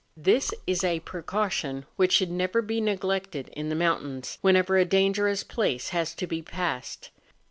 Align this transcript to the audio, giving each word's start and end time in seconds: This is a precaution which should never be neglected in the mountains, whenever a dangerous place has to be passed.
This 0.17 0.51
is 0.65 0.83
a 0.83 1.01
precaution 1.01 1.85
which 1.95 2.11
should 2.13 2.31
never 2.31 2.63
be 2.63 2.81
neglected 2.81 3.49
in 3.49 3.69
the 3.69 3.75
mountains, 3.75 4.39
whenever 4.41 4.75
a 4.75 4.83
dangerous 4.83 5.43
place 5.43 5.89
has 5.89 6.15
to 6.15 6.25
be 6.25 6.41
passed. 6.41 7.11